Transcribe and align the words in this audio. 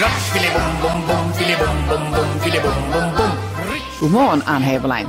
Ratsch, 0.00 0.32
filibom, 0.32 0.62
bom, 0.82 1.06
bom, 1.08 1.32
filibom, 1.32 1.76
bom, 1.88 2.12
bom, 2.12 2.40
filibom, 2.44 2.72
bom, 2.92 3.02
bom. 3.16 3.30
God 4.00 4.10
morgon 4.10 4.42
Ann 4.46 4.62
Heberlein. 4.62 5.06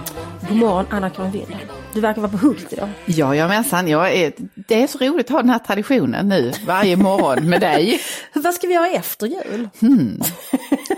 God 0.47 0.57
morgon 0.57 0.85
Anna-Karin 0.89 1.31
Winde. 1.31 1.57
Du 1.93 2.01
verkar 2.01 2.21
vara 2.21 2.31
på 2.31 2.37
hugget 2.37 2.73
idag. 2.73 2.89
Jajamensan, 3.05 3.87
jag 3.87 4.13
är, 4.13 4.33
det 4.55 4.83
är 4.83 4.87
så 4.87 4.97
roligt 4.97 5.25
att 5.25 5.31
ha 5.31 5.41
den 5.41 5.49
här 5.49 5.59
traditionen 5.59 6.27
nu 6.29 6.53
varje 6.67 6.95
morgon 6.95 7.49
med 7.49 7.61
dig. 7.61 8.01
Vad 8.33 8.53
ska 8.53 8.67
vi 8.67 8.73
göra 8.73 8.87
efter 8.87 9.27
jul? 9.27 9.69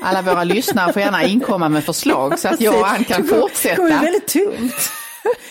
Alla 0.03 0.21
våra 0.21 0.43
lyssnare 0.43 0.93
får 0.93 1.01
gärna 1.01 1.23
inkomma 1.23 1.69
med 1.69 1.83
förslag 1.83 2.39
så 2.39 2.47
att 2.47 2.61
jag 2.61 2.79
och 2.79 2.87
Ann 2.87 3.03
kan 3.03 3.21
Det 3.21 3.27
kommer- 3.27 3.41
fortsätta. 3.41 3.75
kommer 3.75 3.89
ju 3.89 3.99
väldigt 3.99 4.27
tungt. 4.27 4.91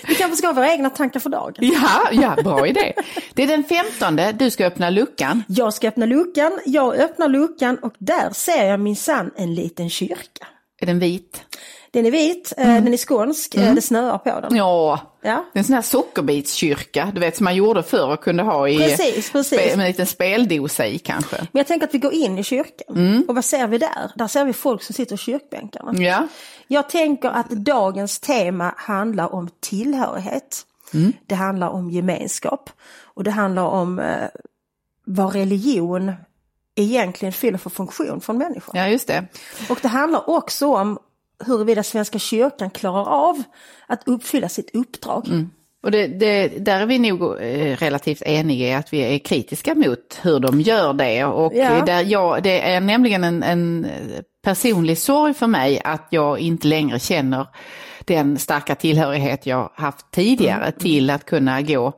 Vi 0.09 0.15
kanske 0.15 0.37
ska 0.37 0.47
ha 0.47 0.55
våra 0.55 0.73
egna 0.73 0.91
tankar 0.91 1.21
för 1.21 1.31
dagen. 1.31 1.55
Ja, 1.59 2.09
ja, 2.13 2.37
bra 2.45 2.67
idé. 2.67 2.93
Det 3.35 3.43
är 3.43 3.47
den 3.47 3.65
15, 3.65 4.21
du 4.39 4.51
ska 4.51 4.67
öppna 4.67 4.91
luckan. 4.91 5.45
Jag 5.49 5.75
ska 5.75 5.89
öppna 5.89 6.07
luckan, 6.07 6.61
jag 6.67 6.97
öppnar 6.97 7.29
luckan 7.29 7.79
och 7.79 7.95
där 7.99 8.31
ser 8.33 8.65
jag 8.65 8.81
minsann 8.81 9.31
en 9.37 9.55
liten 9.55 9.91
kyrka. 9.91 10.47
Är 10.81 10.87
den 10.87 10.99
vit? 10.99 11.45
Den 11.93 12.07
är 12.07 12.11
vit, 12.11 12.53
eh, 12.57 12.67
den 12.75 12.93
är 12.93 12.97
skånsk, 12.97 13.55
eh, 13.55 13.75
det 13.75 13.83
snöar 13.83 14.19
på 14.19 14.41
den. 14.41 14.57
Ja, 14.57 15.01
Ja. 15.23 15.45
det 15.53 15.59
är 15.59 15.61
en 15.61 15.65
sån 15.65 15.75
här 15.75 15.83
sockerbitskyrka, 15.83 17.11
du 17.15 17.21
vet 17.21 17.37
som 17.37 17.45
man 17.45 17.57
gjorde 17.57 17.83
förr 17.83 18.09
och 18.13 18.21
kunde 18.23 18.43
ha 18.43 18.69
i 18.69 18.79
Precis, 18.79 19.31
precis. 19.33 19.59
Spe, 19.61 19.77
med 19.77 19.85
en 19.85 19.91
liten 19.91 20.07
speldosa 20.07 20.87
i 20.87 20.99
kanske. 20.99 21.37
Men 21.37 21.49
jag 21.61 21.67
tänker 21.67 21.87
att 21.87 21.95
vi 21.95 21.99
går 21.99 22.13
in 22.13 22.39
i 22.39 22.45
kyrkan. 22.45 23.25
Och 23.29 23.35
vad 23.35 23.45
ser 23.45 23.67
vi 23.67 23.79
där? 23.79 24.13
Där 24.15 24.27
ser 24.27 24.45
vi 24.45 24.53
folk 24.53 24.83
som 24.83 24.95
sitter 24.95 25.15
i 25.15 25.19
kyrkbänkarna. 25.19 25.95
Ja, 26.03 26.29
Jag 26.67 26.89
tänker 26.89 27.29
att 27.29 27.51
dagens 27.51 28.19
tema 28.19 28.75
handlar 28.77 29.35
om 29.35 29.49
tillhörighet. 29.61 30.67
Det 31.27 31.35
handlar 31.35 31.69
om 31.69 31.91
gemenskap. 31.91 32.71
Och 33.05 33.25
det 33.25 33.31
handlar 33.31 33.63
om 33.65 33.99
eh, 33.99 34.29
vad 35.05 35.35
religion 35.35 36.13
egentligen 36.75 37.33
fyller 37.33 37.59
för 37.59 37.71
funktion 37.71 38.21
för 38.21 38.33
en 38.33 38.39
människa. 38.39 38.73
ja 38.75 38.89
just 38.89 39.07
det. 39.09 39.25
Och 39.69 39.79
det 39.83 39.89
handlar 39.89 40.31
också 40.31 40.75
om 40.77 40.99
huruvida 41.47 41.83
Svenska 41.83 42.19
kyrkan 42.19 42.71
klarar 42.71 43.09
av 43.09 43.43
att 43.87 44.09
uppfylla 44.09 44.49
sitt 44.49 44.75
uppdrag. 44.75 45.29
Och 45.83 45.91
det, 45.91 46.07
det, 46.07 46.49
där 46.49 46.81
är 46.81 46.87
vi 46.87 46.99
nog 46.99 47.23
eh, 47.23 47.77
relativt 47.77 48.23
eniga 48.23 48.69
i 48.69 48.75
att 48.75 48.93
vi 48.93 49.15
är 49.15 49.19
kritiska 49.19 49.75
mot 49.75 50.19
hur 50.23 50.41
de 50.41 50.61
gör 50.61 50.93
det. 50.93 51.25
Och 51.25 51.53
Ja. 51.55 51.85
där 51.85 52.03
jag, 52.03 52.43
det 52.43 52.61
är 52.61 52.81
nämligen 52.81 53.25
en, 53.25 53.43
en 53.43 53.87
personlig 54.45 54.99
sorg 54.99 55.35
för 55.35 55.47
mig 55.47 55.81
att 55.85 56.07
jag 56.11 56.39
inte 56.39 56.69
längre 56.69 56.99
känner 56.99 57.47
den 58.05 58.39
starka 58.39 58.75
tillhörighet 58.75 59.47
jag 59.47 59.71
haft 59.75 60.11
tidigare 60.11 60.73
till 60.73 61.11
att 61.11 61.25
kunna 61.25 61.63
gå 61.63 61.93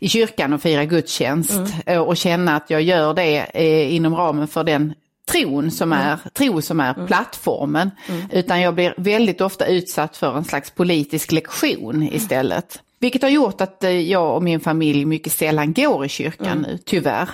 i 0.00 0.08
kyrkan 0.08 0.52
och 0.52 0.62
fira 0.62 0.84
gudstjänst 0.84 1.60
eh, 1.86 2.00
och 2.00 2.16
känna 2.16 2.56
att 2.56 2.70
jag 2.70 2.82
gör 2.82 3.14
det 3.14 3.36
eh, 3.54 3.94
inom 3.94 4.14
ramen 4.14 4.48
för 4.48 4.64
den 4.64 4.94
tron 5.30 5.70
som 5.70 5.92
är, 5.92 6.18
tro 6.32 6.62
som 6.62 6.80
är 6.80 7.06
plattformen. 7.06 7.90
Utan 8.32 8.60
jag 8.60 8.74
blir 8.74 8.94
väldigt 8.96 9.40
ofta 9.40 9.66
utsatt 9.66 10.16
för 10.16 10.36
en 10.36 10.44
slags 10.44 10.70
politisk 10.70 11.32
lektion 11.32 12.02
istället. 12.02 12.82
Vilket 13.02 13.22
har 13.22 13.28
gjort 13.28 13.60
att 13.60 13.84
eh, 13.84 13.90
jag 13.90 14.36
och 14.36 14.42
min 14.42 14.60
familj 14.60 15.04
mycket 15.04 15.32
sällan 15.32 15.72
går 15.72 16.04
i 16.04 16.08
kyrkan 16.08 16.58
nu, 16.68 16.78
tyvärr. 16.84 17.28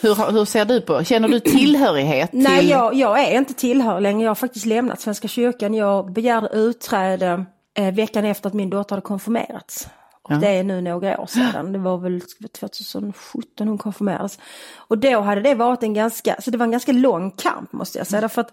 Hur, 0.00 0.32
hur 0.32 0.44
ser 0.44 0.64
du 0.64 0.80
på, 0.80 1.04
känner 1.04 1.28
du 1.28 1.40
tillhörighet 1.40 2.30
till? 2.30 2.42
Nej, 2.42 2.68
jag, 2.68 2.94
jag 2.94 3.20
är 3.20 3.38
inte 3.38 3.54
tillhörig 3.54 4.02
längre. 4.02 4.22
Jag 4.22 4.30
har 4.30 4.34
faktiskt 4.34 4.66
lämnat 4.66 5.00
Svenska 5.00 5.28
kyrkan. 5.28 5.74
Jag 5.74 6.12
begärde 6.12 6.48
utträde 6.48 7.44
eh, 7.78 7.94
veckan 7.94 8.24
efter 8.24 8.48
att 8.48 8.54
min 8.54 8.70
dotter 8.70 8.94
hade 8.94 9.02
konfirmerats. 9.02 9.88
Och 10.24 10.32
Ja. 10.32 10.36
Det 10.36 10.48
är 10.48 10.64
nu 10.64 10.80
några 10.80 11.20
år 11.20 11.26
sedan. 11.26 11.72
Det 11.72 11.78
var 11.78 11.98
väl 11.98 12.20
2017 12.60 13.68
hon 13.68 13.78
konfirmerades. 13.78 14.38
Och 14.76 14.98
då 14.98 15.20
hade 15.20 15.40
det 15.40 15.54
varit 15.54 15.82
en 15.82 15.94
ganska, 15.94 16.36
så 16.40 16.50
det 16.50 16.58
var 16.58 16.64
en 16.64 16.70
ganska 16.70 16.92
lång 16.92 17.30
kamp 17.30 17.72
måste 17.72 17.98
jag 17.98 18.06
säga. 18.06 18.20
Därför 18.20 18.40
att 18.40 18.52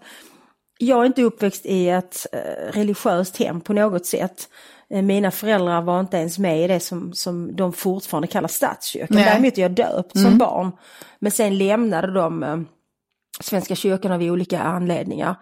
jag 0.78 1.00
är 1.00 1.06
inte 1.06 1.22
uppväxt 1.22 1.66
i 1.66 1.88
ett 1.88 2.26
eh, 2.32 2.72
religiöst 2.72 3.36
hem 3.36 3.60
på 3.60 3.72
något 3.72 4.06
sätt. 4.06 4.48
Eh, 4.90 5.02
Mina 5.02 5.30
föräldrar 5.30 5.82
var 5.82 6.00
inte 6.00 6.16
ens 6.16 6.38
med 6.38 6.64
i 6.64 6.66
det 6.66 6.80
som, 6.80 7.12
som 7.12 7.56
de 7.56 7.72
fortfarande 7.72 8.28
kallar 8.28 8.48
statskyrkan. 8.48 9.16
Däremot 9.16 9.58
är 9.58 9.62
jag 9.62 9.70
döpt 9.70 10.18
som 10.18 10.38
barn. 10.38 10.72
Men 11.18 11.32
sen 11.32 11.58
lämnade 11.58 12.12
de 12.12 12.42
eh, 12.42 12.60
Svenska 13.40 13.74
kyrkan 13.74 14.12
av 14.12 14.22
olika 14.22 14.62
anledningar. 14.62 15.36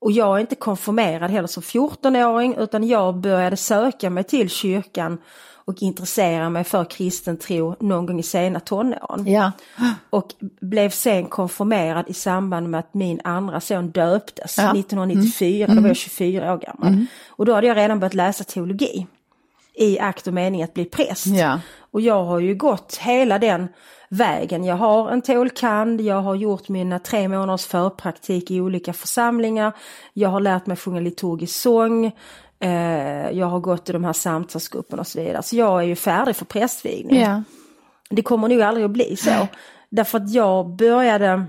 Och 0.00 0.12
jag 0.12 0.36
är 0.36 0.40
inte 0.40 0.54
konfirmerad 0.54 1.30
heller 1.30 1.48
som 1.48 1.62
14-åring 1.62 2.54
utan 2.54 2.88
jag 2.88 3.20
började 3.20 3.56
söka 3.56 4.10
mig 4.10 4.24
till 4.24 4.50
kyrkan 4.50 5.18
och 5.64 5.82
intressera 5.82 6.50
mig 6.50 6.64
för 6.64 6.84
kristen 6.84 7.36
tro 7.36 7.76
någon 7.80 8.06
gång 8.06 8.18
i 8.20 8.22
sena 8.22 8.60
tonåren. 8.60 9.26
Ja. 9.26 9.52
Och 10.10 10.28
blev 10.60 10.90
sen 10.90 11.26
konfirmerad 11.26 12.04
i 12.08 12.14
samband 12.14 12.70
med 12.70 12.80
att 12.80 12.94
min 12.94 13.20
andra 13.24 13.60
son 13.60 13.90
döptes 13.90 14.58
Ja. 14.58 14.72
1994, 14.72 15.66
då 15.74 15.80
var 15.80 15.88
jag 15.88 15.96
24 15.96 16.52
år 16.52 16.58
gammal. 16.58 17.06
Och 17.28 17.46
då 17.46 17.54
hade 17.54 17.66
jag 17.66 17.76
redan 17.76 18.00
börjat 18.00 18.14
läsa 18.14 18.44
teologi 18.44 19.06
i 19.74 19.98
akt 19.98 20.26
och 20.26 20.34
mening 20.34 20.62
att 20.62 20.74
bli 20.74 20.84
präst. 20.84 21.26
Ja. 21.26 21.60
Och 21.90 22.00
jag 22.00 22.24
har 22.24 22.40
ju 22.40 22.54
gått 22.54 22.96
hela 22.96 23.38
den 23.38 23.68
vägen. 24.08 24.64
Jag 24.64 24.76
har 24.76 25.10
en 25.10 25.22
teolkand, 25.22 26.00
jag 26.00 26.22
har 26.22 26.34
gjort 26.34 26.68
mina 26.68 26.98
tre 26.98 27.28
månaders 27.28 27.66
förpraktik 27.66 28.50
i 28.50 28.60
olika 28.60 28.92
församlingar. 28.92 29.72
Jag 30.12 30.28
har 30.28 30.40
lärt 30.40 30.66
mig 30.66 30.76
sjunga 30.76 31.00
liturgisk 31.00 31.60
sång. 31.60 32.12
Eh, 32.62 33.30
jag 33.30 33.46
har 33.46 33.60
gått 33.60 33.88
i 33.88 33.92
de 33.92 34.04
här 34.04 34.12
samtalsgrupperna 34.12 35.00
och 35.00 35.06
så 35.06 35.20
vidare. 35.20 35.42
Så 35.42 35.56
jag 35.56 35.80
är 35.82 35.86
ju 35.86 35.96
färdig 35.96 36.36
för 36.36 36.44
prästvigning. 36.44 37.20
Ja. 37.20 37.42
Det 38.10 38.22
kommer 38.22 38.48
nog 38.48 38.62
aldrig 38.62 38.84
att 38.84 38.90
bli 38.90 39.16
så. 39.16 39.48
Därför 39.90 40.18
att 40.18 40.32
jag 40.32 40.76
började, 40.76 41.44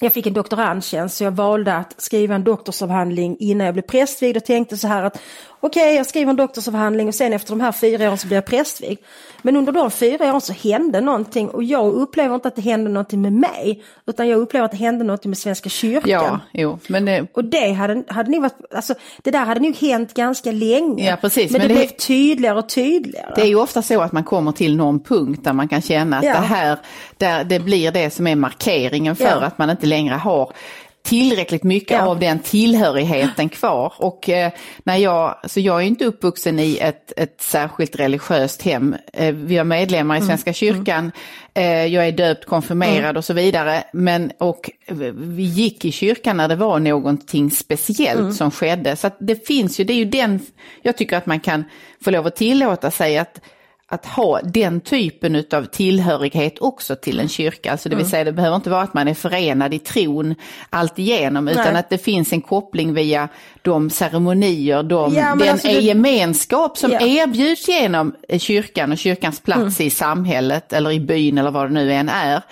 jag 0.00 0.12
fick 0.12 0.26
en 0.26 0.32
doktorandtjänst 0.32 1.16
så 1.16 1.24
jag 1.24 1.30
valde 1.30 1.74
att 1.74 2.00
skriva 2.00 2.34
en 2.34 2.44
doktorsavhandling 2.44 3.36
innan 3.38 3.64
jag 3.64 3.74
blev 3.74 3.82
prästvigd 3.82 4.36
och 4.36 4.44
tänkte 4.44 4.76
så 4.76 4.88
här 4.88 5.02
att 5.02 5.20
okej 5.60 5.94
jag 5.96 6.06
skriver 6.06 6.30
en 6.30 6.36
doktorsavhandling 6.36 7.08
och 7.08 7.14
sen 7.14 7.32
efter 7.32 7.50
de 7.50 7.60
här 7.60 7.72
fyra 7.72 8.06
åren 8.06 8.18
så 8.18 8.26
blir 8.26 8.36
jag 8.36 8.44
prästvigd. 8.46 9.00
Men 9.42 9.56
under 9.56 9.72
de 9.72 9.90
fyra 9.90 10.24
åren 10.30 10.40
så 10.40 10.52
hände 10.52 11.00
någonting 11.00 11.48
och 11.48 11.64
jag 11.64 11.92
upplever 11.92 12.34
inte 12.34 12.48
att 12.48 12.56
det 12.56 12.62
hände 12.62 12.90
någonting 12.90 13.22
med 13.22 13.32
mig 13.32 13.82
utan 14.06 14.28
jag 14.28 14.38
upplever 14.38 14.64
att 14.64 14.70
det 14.70 14.76
hände 14.76 15.04
någonting 15.04 15.30
med 15.30 15.38
Svenska 15.38 15.68
kyrkan. 15.68 16.10
Ja, 16.10 16.40
jo, 16.52 16.78
men 16.86 17.04
det, 17.04 17.26
Och 17.34 17.44
det 17.44 17.72
hade, 17.72 18.02
hade 18.08 18.30
nog 18.30 18.42
varit, 18.42 18.74
alltså 18.74 18.94
det 19.22 19.30
där 19.30 19.44
hade 19.44 19.60
nog 19.60 19.76
hänt 19.76 20.14
ganska 20.14 20.52
länge. 20.52 21.06
Ja, 21.10 21.16
precis, 21.20 21.50
Men, 21.52 21.58
men 21.60 21.68
det, 21.68 21.74
det- 21.74 21.80
blev 21.80 21.88
tydligare 21.96 22.58
och 22.58 22.68
tydligare. 22.68 23.32
Det 23.34 23.40
är 23.42 23.46
ju 23.46 23.56
ofta 23.56 23.82
så 23.82 24.00
att 24.00 24.12
man 24.12 24.24
kommer 24.24 24.52
till 24.52 24.76
någon 24.76 25.00
punkt 25.00 25.40
där 25.44 25.52
man 25.52 25.68
kan 25.68 25.82
känna 25.82 26.18
att 26.18 26.24
Ja. 26.24 26.32
det 26.32 26.38
här, 26.46 26.78
där 27.16 27.44
det 27.44 27.60
blir 27.60 27.90
det 27.92 28.10
som 28.10 28.26
är 28.26 28.36
markeringen 28.36 29.16
för 29.16 29.24
Ja. 29.24 29.40
att 29.40 29.58
man 29.58 29.70
inte 29.70 29.86
längre 29.86 30.14
har 30.14 30.52
tillräckligt 31.04 31.62
mycket 31.64 31.90
Ja. 31.96 32.06
av 32.06 32.18
den 32.18 32.38
tillhörigheten 32.38 33.48
kvar. 33.48 33.92
Och 33.96 34.28
eh, 34.28 34.52
när 34.84 34.96
jag, 34.96 35.36
så 35.46 35.60
jag 35.60 35.76
är 35.82 35.86
inte 35.86 36.04
uppvuxen 36.04 36.58
i 36.58 36.78
ett, 36.80 37.12
ett 37.16 37.40
särskilt 37.40 37.96
religiöst 37.96 38.62
hem. 38.62 38.96
Eh, 39.12 39.34
vi 39.34 39.56
har 39.56 39.64
medlemmar 39.64 40.14
Mm. 40.16 40.24
i 40.24 40.26
Svenska 40.26 40.52
kyrkan, 40.52 41.12
eh, 41.54 41.86
jag 41.86 42.06
är 42.08 42.12
döpt, 42.12 42.44
konfirmerad 42.46 43.16
och 43.16 43.24
så 43.24 43.32
vidare. 43.32 43.84
Men, 43.92 44.32
och 44.38 44.70
vi 45.14 45.42
gick 45.42 45.84
i 45.84 45.92
kyrkan 45.92 46.36
när 46.36 46.48
det 46.48 46.56
var 46.56 46.78
någonting 46.78 47.50
speciellt 47.50 48.20
Mm. 48.20 48.32
som 48.32 48.50
skedde. 48.50 48.96
Så 48.96 49.10
det 49.20 49.46
finns 49.46 49.80
ju, 49.80 49.84
det 49.84 49.92
är 49.92 49.96
ju 49.96 50.04
den, 50.04 50.40
jag 50.82 50.96
tycker 50.96 51.16
att 51.16 51.26
man 51.26 51.40
kan 51.40 51.64
få 52.04 52.10
lov 52.10 52.26
att 52.26 52.36
tillåta 52.36 52.90
sig 52.90 53.18
att 53.18 53.40
att 53.92 54.06
ha 54.06 54.40
den 54.42 54.80
typen 54.80 55.44
av 55.52 55.64
tillhörighet 55.64 56.58
också 56.58 56.96
till 56.96 57.20
en 57.20 57.28
kyrka. 57.28 57.72
Alltså 57.72 57.88
det 57.88 57.92
Mm. 57.94 58.02
vill 58.04 58.10
säga 58.10 58.24
det 58.24 58.32
behöver 58.32 58.56
inte 58.56 58.70
vara 58.70 58.82
att 58.82 58.94
man 58.94 59.08
är 59.08 59.14
förenad 59.14 59.74
i 59.74 59.78
tron 59.78 60.34
alltigenom 60.70 61.48
utan 61.48 61.76
att 61.76 61.90
det 61.90 61.98
finns 61.98 62.32
en 62.32 62.40
koppling 62.40 62.94
via 62.94 63.28
de 63.62 63.90
ceremonier, 63.90 64.82
de, 64.82 65.14
Ja, 65.14 65.34
den 65.38 65.48
alltså 65.48 65.66
det- 65.66 65.72
gemenskap 65.80 66.78
som 66.78 66.92
Ja. 66.92 67.00
erbjuds 67.00 67.68
genom 67.68 68.14
kyrkan 68.38 68.92
och 68.92 68.98
kyrkans 68.98 69.40
plats 69.40 69.80
Mm. 69.80 69.86
i 69.86 69.90
samhället 69.90 70.72
eller 70.72 70.90
i 70.92 71.00
byn 71.00 71.38
eller 71.38 71.50
vad 71.50 71.66
det 71.68 71.74
nu 71.74 71.92
än 71.92 72.08
är. 72.08 72.42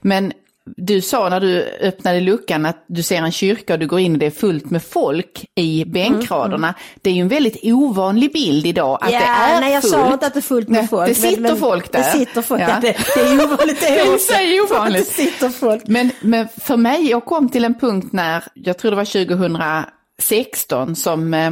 Men 0.00 0.32
du 0.76 1.00
sa 1.00 1.28
när 1.28 1.40
du 1.40 1.62
öppnade 1.80 2.20
luckan 2.20 2.66
att 2.66 2.84
du 2.86 3.02
ser 3.02 3.16
en 3.16 3.32
kyrka 3.32 3.72
och 3.72 3.78
du 3.78 3.86
går 3.86 4.00
in 4.00 4.12
och 4.12 4.18
det 4.18 4.26
är 4.26 4.30
fullt 4.30 4.70
med 4.70 4.82
folk 4.82 5.46
i 5.54 5.84
bänkraderna. 5.84 6.74
Det 7.02 7.10
är 7.10 7.14
ju 7.14 7.20
en 7.20 7.28
väldigt 7.28 7.64
ovanlig 7.64 8.32
bild 8.32 8.66
idag 8.66 8.98
att 9.02 9.12
ja, 9.12 9.18
det 9.18 9.24
är 9.24 9.60
nej 9.60 9.72
jag 9.72 9.82
fullt. 9.82 9.94
sa 9.94 10.12
inte 10.12 10.26
att 10.26 10.32
det 10.34 10.38
är 10.40 10.42
fullt 10.42 10.68
med 10.68 10.78
Nej, 10.78 10.88
folk. 10.88 11.08
det 11.08 11.14
sitter 11.14 11.56
folk 11.56 11.92
där. 11.92 11.98
Det 11.98 12.04
sitter 12.18 12.42
folk 12.42 12.62
Ja. 12.62 12.78
Det, 12.82 12.96
det 13.14 13.20
är 13.20 13.44
ovanligt 13.44 13.80
det 13.80 13.86
är 14.00 14.14
också. 14.14 14.74
ovanligt. 14.74 15.08
Det 15.16 15.22
sitter 15.22 15.48
folk. 15.48 15.82
Men, 15.86 16.10
men 16.20 16.48
för 16.60 16.76
mig, 16.76 17.10
jag 17.10 17.24
kom 17.24 17.48
till 17.48 17.64
en 17.64 17.74
punkt 17.74 18.12
när, 18.12 18.44
jag 18.54 18.78
tror 18.78 18.90
det 18.90 18.96
var 18.96 19.84
2016 20.18 20.96
som 20.96 21.34
eh, 21.34 21.50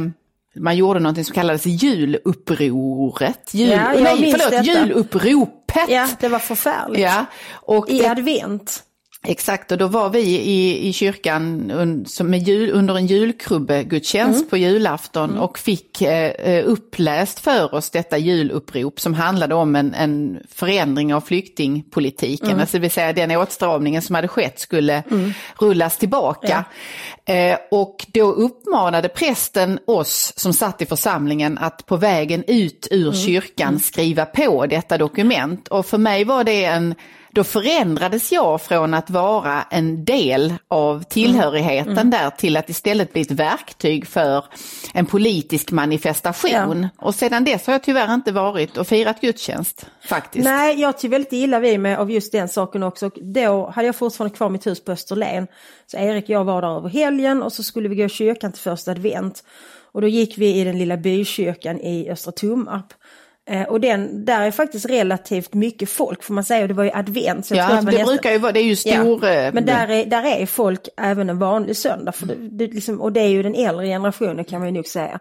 man 0.55 0.75
gjorde 0.77 0.99
någonting 0.99 1.25
som 1.25 1.33
kallades 1.35 1.65
julupproret. 1.65 3.49
Jul, 3.53 3.69
Ja, 3.69 3.93
jag 3.93 4.03
nej, 4.03 4.31
förlåt, 4.31 4.51
detta. 4.51 4.63
juluppropet. 4.63 5.89
Ja, 5.89 6.07
det 6.19 6.27
var 6.27 6.39
förfärligt. 6.39 7.01
Ja, 7.01 7.25
och 7.51 7.89
I 7.89 7.99
det, 7.99 8.09
advent. 8.09 8.83
Exakt, 9.27 9.71
och 9.71 9.77
då 9.77 9.87
var 9.87 10.09
vi 10.09 10.19
i, 10.19 10.87
i 10.87 10.93
kyrkan 10.93 11.71
un, 11.71 12.05
jul, 12.33 12.71
under 12.71 12.95
en 12.95 13.07
julkrubbegudstjänst 13.07 14.39
mm. 14.39 14.49
på 14.49 14.57
julafton 14.57 15.29
mm. 15.29 15.41
och 15.41 15.59
fick 15.59 16.01
eh, 16.01 16.65
uppläst 16.65 17.39
för 17.39 17.75
oss 17.75 17.89
detta 17.89 18.17
julupprop 18.17 18.99
som 18.99 19.13
handlade 19.13 19.55
om 19.55 19.75
en, 19.75 19.93
en 19.93 20.39
förändring 20.49 21.13
av 21.13 21.21
flyktingpolitiken, 21.21 22.47
mm. 22.47 22.59
alltså 22.59 22.77
det 22.77 22.81
vill 22.81 22.91
säga 22.91 23.13
den 23.13 23.31
åtstramningen 23.31 24.01
som 24.01 24.15
hade 24.15 24.27
skett 24.27 24.59
skulle 24.59 25.03
mm. 25.11 25.33
rullas 25.59 25.97
tillbaka. 25.97 26.65
Ja. 27.25 27.33
Eh, 27.33 27.57
och 27.71 28.05
då 28.13 28.31
uppmanade 28.31 29.09
prästen 29.09 29.79
oss 29.87 30.33
som 30.35 30.53
satt 30.53 30.81
i 30.81 30.85
församlingen 30.85 31.57
att 31.57 31.85
på 31.85 31.97
vägen 31.97 32.43
ut 32.47 32.87
ur 32.91 33.07
mm. 33.07 33.13
kyrkan 33.13 33.67
mm. 33.67 33.79
skriva 33.79 34.25
på 34.25 34.65
detta 34.65 34.97
dokument 34.97 35.67
och 35.67 35.85
för 35.85 35.97
mig 35.97 36.23
var 36.23 36.43
det 36.43 36.65
en 36.65 36.95
då 37.33 37.43
förändrades 37.43 38.31
jag 38.31 38.61
från 38.61 38.93
att 38.93 39.09
vara 39.09 39.63
en 39.69 40.05
del 40.05 40.53
av 40.67 41.03
tillhörigheten 41.03 41.91
mm. 41.91 41.97
Mm. 41.97 42.09
där 42.09 42.29
till 42.29 42.57
att 42.57 42.69
istället 42.69 43.13
bli 43.13 43.21
ett 43.21 43.31
verktyg 43.31 44.07
för 44.07 44.45
en 44.93 45.05
politisk 45.05 45.71
manifestation. 45.71 46.81
Ja. 46.81 47.05
Och 47.07 47.15
sedan 47.15 47.43
dess 47.43 47.67
har 47.67 47.73
jag 47.73 47.83
tyvärr 47.83 48.13
inte 48.13 48.31
varit 48.31 48.77
och 48.77 48.87
firat 48.87 49.21
gudstjänst 49.21 49.85
faktiskt. 50.09 50.45
Nej, 50.45 50.81
jag 50.81 50.97
tycker 50.97 51.09
väldigt 51.09 51.33
illa 51.33 51.59
vid 51.59 51.79
mig 51.79 51.95
av 51.95 52.11
just 52.11 52.31
den 52.31 52.49
saken 52.49 52.83
också. 52.83 53.09
Då 53.15 53.71
hade 53.75 53.85
jag 53.85 53.95
fortfarande 53.95 54.37
kvar 54.37 54.49
mitt 54.49 54.67
hus 54.67 54.83
på 54.83 54.91
Österlen. 54.91 55.47
Så 55.87 55.97
Erik 55.97 56.23
och 56.23 56.29
jag 56.29 56.43
var 56.43 56.61
där 56.61 56.77
över 56.77 56.89
helgen 56.89 57.43
och 57.43 57.53
så 57.53 57.63
skulle 57.63 57.89
vi 57.89 57.95
gå 57.95 58.03
i 58.03 58.09
kyrkan 58.09 58.51
till 58.51 58.61
första 58.61 58.91
advent. 58.91 59.43
Och 59.91 60.01
då 60.01 60.07
gick 60.07 60.37
vi 60.37 60.55
i 60.55 60.63
den 60.63 60.77
lilla 60.77 60.97
bykyrkan 60.97 61.79
i 61.79 62.09
Östra 62.09 62.31
Tummarp. 62.31 62.93
Eh, 63.45 63.63
och 63.63 63.81
den, 63.81 64.25
där 64.25 64.41
är 64.41 64.51
faktiskt 64.51 64.85
relativt 64.85 65.53
mycket 65.53 65.89
folk 65.89 66.23
får 66.23 66.33
man 66.33 66.43
säga, 66.43 66.61
och 66.61 66.67
det 66.67 66.73
var 66.73 66.83
ju 66.83 66.91
advent. 66.91 67.45
Så 67.45 67.55
ja, 67.55 67.69
det, 67.69 67.75
det 67.75 67.85
nästa... 67.85 68.05
brukar 68.05 68.31
ju 68.31 68.37
vara, 68.37 68.51
det 68.51 68.59
är 68.59 68.63
ju 68.63 68.75
stor... 68.75 69.25
Ja, 69.25 69.51
men 69.51 69.65
där 69.65 69.87
är, 69.87 70.05
där 70.05 70.25
är 70.25 70.45
folk 70.45 70.87
även 70.97 71.29
en 71.29 71.39
vanlig 71.39 71.77
söndag, 71.77 72.11
för 72.11 72.25
det, 72.25 72.35
det 72.35 72.67
liksom, 72.67 73.01
och 73.01 73.11
det 73.11 73.21
är 73.21 73.27
ju 73.27 73.43
den 73.43 73.55
äldre 73.55 73.85
generationen 73.85 74.45
kan 74.45 74.59
man 74.59 74.69
ju 74.69 74.75
nog 74.75 74.87
säga. 74.87 75.19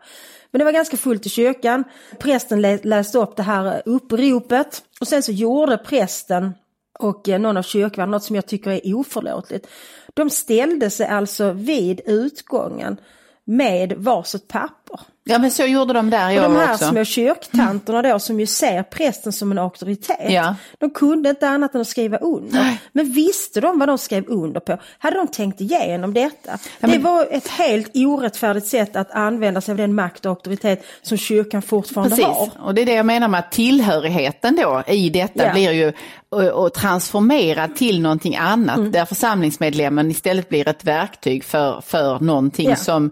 Men 0.50 0.58
det 0.58 0.64
var 0.64 0.72
ganska 0.72 0.96
fullt 0.96 1.26
i 1.26 1.28
kyrkan, 1.28 1.84
prästen 2.18 2.62
läste 2.62 3.18
upp 3.18 3.36
det 3.36 3.42
här 3.42 3.82
uppropet 3.84 4.82
och 5.00 5.08
sen 5.08 5.22
så 5.22 5.32
gjorde 5.32 5.78
prästen 5.78 6.52
och 6.98 7.28
eh, 7.28 7.40
någon 7.40 7.56
av 7.56 7.62
kyrkvärdarna 7.62 8.12
något 8.12 8.24
som 8.24 8.36
jag 8.36 8.46
tycker 8.46 8.70
är 8.70 8.94
oförlåtligt. 8.94 9.66
De 10.14 10.30
ställde 10.30 10.90
sig 10.90 11.06
alltså 11.06 11.50
vid 11.52 12.00
utgången 12.06 12.96
med 13.44 13.92
varsitt 13.92 14.48
papper. 14.48 14.81
Ja 15.24 15.38
men 15.38 15.50
så 15.50 15.64
gjorde 15.64 15.92
de 15.92 16.10
där 16.10 16.30
i 16.30 16.38
och 16.38 16.44
år 16.44 16.48
de 16.48 16.56
här 16.56 16.74
också. 16.74 16.88
små 16.88 17.04
kyrktanterna 17.04 18.02
då 18.02 18.18
som 18.18 18.40
ju 18.40 18.46
ser 18.46 18.82
prästen 18.82 19.32
som 19.32 19.52
en 19.52 19.58
auktoritet. 19.58 20.32
Ja. 20.32 20.54
De 20.78 20.90
kunde 20.90 21.30
inte 21.30 21.48
annat 21.48 21.74
än 21.74 21.80
att 21.80 21.88
skriva 21.88 22.16
under. 22.16 22.78
Men 22.92 23.12
visste 23.12 23.60
de 23.60 23.78
vad 23.78 23.88
de 23.88 23.98
skrev 23.98 24.24
under 24.28 24.60
på? 24.60 24.78
Hade 24.98 25.16
de 25.16 25.28
tänkt 25.28 25.60
igenom 25.60 26.14
detta? 26.14 26.50
Ja, 26.50 26.58
men... 26.80 26.90
Det 26.90 26.98
var 26.98 27.26
ett 27.30 27.48
helt 27.48 27.90
orättfärdigt 27.94 28.66
sätt 28.66 28.96
att 28.96 29.10
använda 29.10 29.60
sig 29.60 29.72
av 29.72 29.78
den 29.78 29.94
makt 29.94 30.26
och 30.26 30.30
auktoritet 30.30 30.84
som 31.02 31.18
kyrkan 31.18 31.62
fortfarande 31.62 32.16
Precis. 32.16 32.26
har. 32.26 32.50
och 32.60 32.74
det 32.74 32.82
är 32.82 32.86
det 32.86 32.94
jag 32.94 33.06
menar 33.06 33.28
med 33.28 33.40
att 33.40 33.52
tillhörigheten 33.52 34.56
då 34.56 34.82
i 34.86 35.10
detta 35.10 35.46
ja. 35.46 35.52
blir 35.52 35.72
ju 35.72 35.92
och 36.32 36.74
transformerad 36.74 37.76
till 37.76 38.00
någonting 38.00 38.36
annat 38.36 38.76
mm. 38.76 38.92
där 38.92 39.04
församlingsmedlemmen 39.04 40.10
istället 40.10 40.48
blir 40.48 40.68
ett 40.68 40.84
verktyg 40.84 41.44
för, 41.44 41.80
för 41.80 42.20
någonting 42.20 42.68
ja. 42.68 42.76
som 42.76 43.10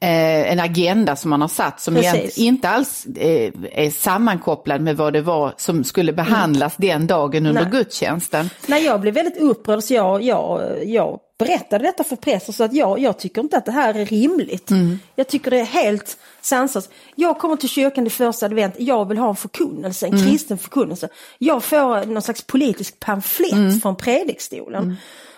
eh, 0.00 0.52
en 0.52 0.60
agenda 0.60 1.16
som 1.20 1.30
man 1.30 1.40
har 1.40 1.48
satt 1.48 1.80
som 1.80 2.02
inte 2.36 2.68
alls 2.68 3.06
eh, 3.06 3.52
är 3.72 3.90
sammankopplad 3.90 4.80
med 4.80 4.96
vad 4.96 5.12
det 5.12 5.20
var 5.20 5.54
som 5.56 5.84
skulle 5.84 6.12
behandlas 6.12 6.78
mm. 6.78 6.90
den 6.90 7.06
dagen 7.06 7.46
under 7.46 7.62
Nej. 7.62 7.70
gudstjänsten. 7.70 8.50
Nej, 8.66 8.84
jag 8.84 9.00
blev 9.00 9.14
väldigt 9.14 9.36
upprörd 9.36 9.82
så 9.82 9.94
jag, 9.94 10.22
jag, 10.22 10.78
jag 10.84 11.20
berättade 11.38 11.84
detta 11.84 12.04
för 12.04 12.16
pressen 12.16 12.54
så 12.54 12.64
att 12.64 12.72
jag, 12.72 12.98
jag 12.98 13.18
tycker 13.18 13.40
inte 13.40 13.56
att 13.56 13.66
det 13.66 13.72
här 13.72 13.94
är 13.94 14.06
rimligt. 14.06 14.70
Mm. 14.70 14.98
Jag 15.14 15.28
tycker 15.28 15.50
det 15.50 15.60
är 15.60 15.64
helt 15.64 16.18
sansat. 16.40 16.88
Jag 17.14 17.38
kommer 17.38 17.56
till 17.56 17.68
kyrkan 17.68 18.06
i 18.06 18.10
första 18.10 18.46
advent, 18.46 18.74
jag 18.78 19.08
vill 19.08 19.18
ha 19.18 19.28
en 19.28 19.36
förkunnelse, 19.36 20.06
en 20.06 20.14
mm. 20.14 20.26
kristen 20.26 20.58
förkunnelse. 20.58 21.08
Jag 21.38 21.64
får 21.64 22.06
någon 22.06 22.22
slags 22.22 22.42
politisk 22.42 23.00
pamflett 23.00 23.52
mm. 23.52 23.80
från 23.80 23.96
predikstolen. 23.96 24.96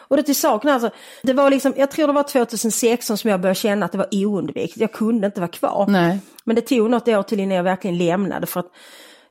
Och 0.08 0.16
det 0.16 0.22
till 0.22 0.36
saken 0.36 0.70
alltså, 0.70 0.90
det 1.22 1.32
var 1.32 1.50
liksom, 1.50 1.74
jag 1.76 1.90
tror 1.90 2.06
det 2.06 2.12
var 2.12 2.22
2016 2.22 3.18
som 3.18 3.30
jag 3.30 3.40
började 3.40 3.60
känna 3.60 3.86
att 3.86 3.92
det 3.92 3.98
var 3.98 4.08
oundvikligt. 4.12 4.80
Jag 4.80 4.92
kunde 4.92 5.26
inte 5.26 5.40
vara 5.40 5.50
kvar. 5.50 5.86
Nej. 5.88 6.18
Men 6.44 6.56
det 6.56 6.62
tog 6.62 6.90
något 6.90 7.08
år 7.08 7.22
till 7.22 7.40
innan 7.40 7.56
jag 7.56 7.64
verkligen 7.64 7.98
lämnade 7.98 8.46
för 8.46 8.60
att 8.60 8.70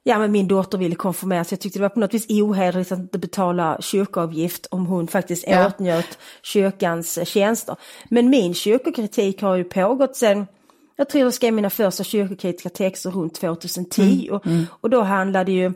ja, 0.03 0.19
men 0.19 0.31
min 0.31 0.47
dotter 0.47 0.77
ville 0.77 0.95
konfirmeras. 0.95 1.51
Jag 1.51 1.59
tyckte 1.59 1.79
det 1.79 1.83
var 1.83 1.89
på 1.89 1.99
något 1.99 2.13
vis 2.13 2.25
ohederligt 2.29 2.91
att 2.91 2.99
inte 2.99 3.19
betala 3.19 3.77
kyrkoavgift 3.81 4.65
om 4.65 4.85
hon 4.85 5.07
faktiskt 5.07 5.43
ja. 5.47 5.67
åtnjöt 5.67 6.17
kyrkans 6.41 7.27
tjänster. 7.27 7.75
Men 8.09 8.29
min 8.29 8.53
kyrkokritik 8.53 9.41
har 9.41 9.55
ju 9.55 9.63
pågått 9.63 10.15
sedan 10.15 10.47
jag 10.95 11.09
tror 11.09 11.23
jag 11.23 11.33
skrev 11.33 11.53
mina 11.53 11.69
första 11.69 12.03
kyrkokritiska 12.03 12.69
texter 12.69 13.11
runt 13.11 13.35
2010 13.35 14.27
mm. 14.29 14.41
Mm. 14.45 14.65
och 14.71 14.89
då 14.89 15.01
handlade 15.01 15.51
ju 15.51 15.73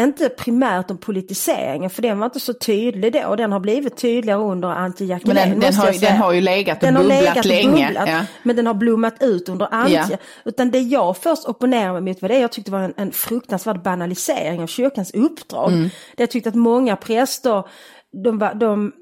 inte 0.00 0.28
primärt 0.28 0.90
om 0.90 0.98
politiseringen 0.98 1.90
för 1.90 2.02
den 2.02 2.18
var 2.18 2.26
inte 2.26 2.40
så 2.40 2.52
tydlig 2.52 3.12
då. 3.12 3.36
Den 3.36 3.52
har 3.52 3.60
blivit 3.60 3.96
tydligare 3.96 4.40
under 4.40 4.68
Jackelin. 4.68 5.20
Men 5.24 5.50
den, 5.50 5.60
den, 5.60 5.74
har, 5.74 6.00
den 6.00 6.16
har 6.16 6.32
ju 6.32 6.40
legat 6.40 6.78
och 6.78 6.86
den 6.86 6.94
bubblat 6.94 7.16
har 7.16 7.22
legat 7.22 7.44
länge. 7.44 7.86
Bubblat, 7.86 8.08
ja. 8.08 8.24
Men 8.42 8.56
den 8.56 8.66
har 8.66 8.74
blommat 8.74 9.22
ut 9.22 9.48
under 9.48 9.68
Antje. 9.70 10.06
Ja. 10.10 10.16
Utan 10.44 10.70
det 10.70 10.78
jag 10.78 11.16
först 11.16 11.44
opponerade 11.44 12.00
mig 12.00 12.12
mot 12.12 12.22
var 12.22 12.28
det 12.28 12.38
jag 12.38 12.52
tyckte 12.52 12.70
var 12.70 12.80
en, 12.80 12.94
en 12.96 13.12
fruktansvärd 13.12 13.82
banalisering 13.82 14.62
av 14.62 14.66
kyrkans 14.66 15.10
uppdrag. 15.14 15.72
Mm. 15.72 15.90
Det 16.16 16.22
jag 16.22 16.30
tyckte 16.30 16.48
att 16.48 16.54
många 16.54 16.96
präster 16.96 17.64
de, 18.24 18.38
var, 18.38 18.54
de 18.54 18.92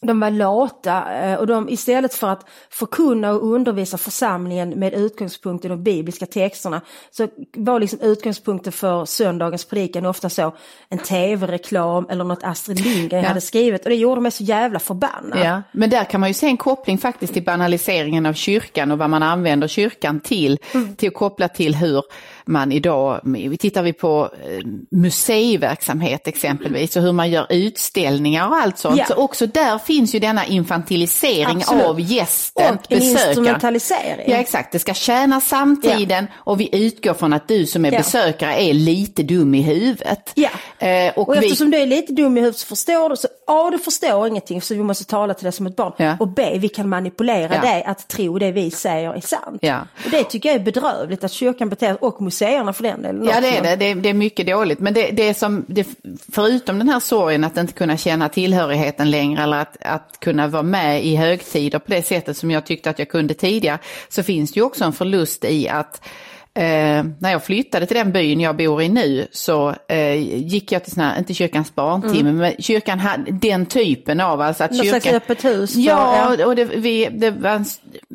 de 0.00 0.20
var 0.20 0.30
lata 0.30 1.14
eh, 1.14 1.34
och 1.34 1.46
de 1.46 1.68
istället 1.68 2.14
för 2.14 2.28
att 2.28 2.46
förkunna 2.70 3.32
och 3.32 3.52
undervisa 3.52 3.98
församlingen 3.98 4.70
med 4.70 4.94
utgångspunkt 4.94 5.64
i 5.64 5.68
de 5.68 5.82
bibliska 5.82 6.26
texterna 6.26 6.80
så 7.10 7.28
var 7.56 7.80
liksom 7.80 8.00
utgångspunkten 8.00 8.72
för 8.72 9.04
söndagens 9.04 9.64
predikan 9.64 10.06
ofta 10.06 10.30
så 10.30 10.54
en 10.88 10.98
tv-reklam 10.98 12.06
eller 12.10 12.24
något 12.24 12.42
Astrid 12.42 12.80
Lindgren 12.80 13.22
ja. 13.22 13.28
hade 13.28 13.40
skrivit 13.40 13.82
och 13.84 13.90
det 13.90 13.96
gjorde 13.96 14.20
mig 14.20 14.30
så 14.30 14.44
jävla 14.44 14.78
förbannad. 14.78 15.38
Ja. 15.44 15.62
Men 15.72 15.90
där 15.90 16.04
kan 16.04 16.20
man 16.20 16.30
ju 16.30 16.34
se 16.34 16.46
en 16.46 16.56
koppling 16.56 16.98
faktiskt 16.98 17.32
till 17.32 17.44
banaliseringen 17.44 18.26
av 18.26 18.32
kyrkan 18.32 18.90
och 18.90 18.98
vad 18.98 19.10
man 19.10 19.22
använder 19.22 19.68
kyrkan 19.68 20.20
till, 20.20 20.58
mm. 20.74 20.96
till 20.96 21.08
att 21.08 21.14
koppla 21.14 21.48
till 21.48 21.74
hur 21.74 22.02
man 22.50 22.72
idag, 22.72 23.20
tittar 23.58 23.82
vi 23.82 23.92
på 23.92 24.30
eh, 24.44 24.66
museiverksamhet 24.90 26.28
exempelvis 26.28 26.96
och 26.96 27.02
hur 27.02 27.12
man 27.12 27.30
gör 27.30 27.46
utställningar 27.50 28.48
och 28.48 28.54
allt 28.54 28.78
sånt, 28.78 28.98
ja. 28.98 29.04
så 29.04 29.14
också 29.14 29.46
där 29.46 29.78
finns 29.78 30.14
ju 30.14 30.18
denna 30.18 30.46
infantilisering 30.46 31.56
Absolut. 31.56 31.84
av 31.84 32.00
gästen, 32.00 32.74
och 32.74 32.86
besökaren. 32.88 33.02
en 33.02 33.28
instrumentalisering. 33.28 34.30
Ja 34.30 34.36
exakt, 34.36 34.72
det 34.72 34.78
ska 34.78 34.94
tjäna 34.94 35.40
samtiden 35.40 36.26
ja. 36.30 36.42
och 36.44 36.60
vi 36.60 36.86
utgår 36.86 37.14
från 37.14 37.32
att 37.32 37.48
du 37.48 37.66
som 37.66 37.84
är 37.84 37.92
ja. 37.92 37.98
besökare 37.98 38.62
är 38.62 38.74
lite 38.74 39.22
dum 39.22 39.54
i 39.54 39.62
huvudet. 39.62 40.32
Ja. 40.34 40.50
Eh, 40.78 41.12
och, 41.16 41.28
och 41.28 41.34
vi... 41.34 41.38
eftersom 41.38 41.70
du 41.70 41.78
är 41.78 41.86
lite 41.86 42.12
dum 42.12 42.36
i 42.36 42.40
huvudet 42.40 42.58
så 42.58 42.66
förstår 42.66 43.08
du, 43.08 43.16
så 43.16 43.28
A 43.46 43.70
du 43.70 43.78
förstår 43.78 44.28
ingenting 44.28 44.62
så 44.62 44.74
vi 44.74 44.82
måste 44.82 45.04
tala 45.04 45.34
till 45.34 45.44
dig 45.44 45.52
som 45.52 45.66
ett 45.66 45.76
barn 45.76 46.16
och 46.20 46.28
B 46.28 46.58
vi 46.58 46.68
kan 46.68 46.88
manipulera 46.88 47.60
dig 47.60 47.84
att 47.84 48.08
tro 48.08 48.38
det 48.38 48.52
vi 48.52 48.70
säger 48.70 49.14
är 49.14 49.20
sant. 49.20 49.58
Ja. 49.60 49.80
Och 50.04 50.10
det 50.10 50.24
tycker 50.24 50.48
jag 50.48 50.56
är 50.56 50.64
bedrövligt 50.64 51.24
att 51.24 51.32
kyrkan 51.32 51.68
beter 51.68 52.04
och 52.04 52.22
museerna 52.40 52.72
för 52.72 52.82
den 52.82 53.02
delen. 53.02 53.24
Ja 53.24 53.40
det 53.40 53.56
är 53.56 53.62
det, 53.62 53.76
det 53.76 53.90
är, 53.90 53.94
det 53.94 54.08
är 54.08 54.14
mycket 54.14 54.46
dåligt. 54.46 54.80
Men 54.80 54.94
det, 54.94 55.10
det 55.10 55.34
som, 55.34 55.64
det, 55.68 55.86
förutom 56.32 56.78
den 56.78 56.88
här 56.88 57.00
sorgen 57.00 57.44
att 57.44 57.56
inte 57.56 57.72
kunna 57.72 57.96
känna 57.96 58.28
tillhörigheten 58.28 59.10
längre 59.10 59.42
eller 59.42 59.56
att, 59.56 59.76
att 59.80 60.20
kunna 60.20 60.48
vara 60.48 60.62
med 60.62 61.04
i 61.04 61.16
högtider 61.16 61.78
på 61.78 61.90
det 61.90 62.02
sättet 62.02 62.36
som 62.36 62.50
jag 62.50 62.66
tyckte 62.66 62.90
att 62.90 62.98
jag 62.98 63.08
kunde 63.08 63.34
tidigare, 63.34 63.78
så 64.08 64.22
finns 64.22 64.52
det 64.52 64.60
ju 64.60 64.64
också 64.64 64.84
en 64.84 64.92
förlust 64.92 65.44
i 65.44 65.68
att 65.68 66.02
Eh, 66.60 67.04
när 67.18 67.30
jag 67.32 67.44
flyttade 67.44 67.86
till 67.86 67.96
den 67.96 68.12
byn 68.12 68.40
jag 68.40 68.56
bor 68.56 68.82
i 68.82 68.88
nu 68.88 69.26
så 69.32 69.74
eh, 69.88 70.14
gick 70.38 70.72
jag 70.72 70.84
till 70.84 70.92
sån 70.92 71.02
här, 71.02 71.18
inte 71.18 71.34
kyrkans 71.34 71.74
barntimme, 71.74 72.30
mm. 72.30 72.36
men 72.36 72.54
kyrkan 72.58 72.98
hade 72.98 73.32
den 73.32 73.66
typen 73.66 74.20
av, 74.20 74.40
alltså 74.40 74.64
att 74.64 74.70
Något 74.70 74.84
kyrkan... 74.84 75.00
slags 75.00 75.16
öppet 75.16 75.44
hus? 75.44 75.76
Ja, 75.76 76.34
ja, 76.38 76.46
och 76.46 76.56
det, 76.56 76.64
vi, 76.64 77.08
det 77.12 77.30
var, 77.30 77.64